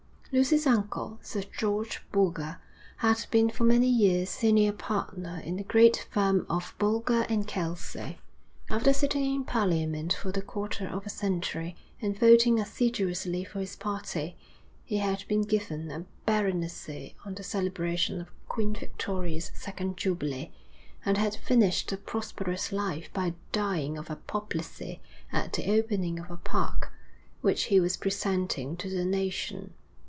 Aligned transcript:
Lucy's 0.33 0.65
uncle, 0.65 1.19
Sir 1.21 1.43
George 1.57 2.01
Boulger, 2.13 2.57
had 2.99 3.25
been 3.31 3.49
for 3.49 3.65
many 3.65 3.89
years 3.89 4.29
senior 4.29 4.71
partner 4.71 5.41
in 5.43 5.57
the 5.57 5.63
great 5.65 6.07
firm 6.09 6.45
of 6.49 6.73
Boulger 6.79 7.25
& 7.43 7.47
Kelsey. 7.47 8.17
After 8.69 8.93
sitting 8.93 9.25
in 9.35 9.43
Parliament 9.43 10.13
for 10.13 10.31
the 10.31 10.41
quarter 10.41 10.87
of 10.87 11.05
a 11.05 11.09
century 11.09 11.75
and 12.01 12.17
voting 12.17 12.61
assiduously 12.61 13.43
for 13.43 13.59
his 13.59 13.75
party, 13.75 14.37
he 14.85 14.99
had 14.99 15.25
been 15.27 15.41
given 15.41 15.91
a 15.91 16.05
baronetcy 16.25 17.13
on 17.25 17.33
the 17.35 17.43
celebration 17.43 18.21
of 18.21 18.29
Queen 18.47 18.73
Victoria's 18.73 19.51
second 19.53 19.97
Jubilee, 19.97 20.49
and 21.03 21.17
had 21.17 21.35
finished 21.35 21.91
a 21.91 21.97
prosperous 21.97 22.71
life 22.71 23.11
by 23.11 23.33
dying 23.51 23.97
of 23.97 24.09
apoplexy 24.09 25.01
at 25.29 25.51
the 25.51 25.77
opening 25.77 26.19
of 26.21 26.31
a 26.31 26.37
park, 26.37 26.93
which 27.41 27.63
he 27.63 27.81
was 27.81 27.97
presenting 27.97 28.77
to 28.77 28.89
the 28.89 29.03
nation. 29.03 29.73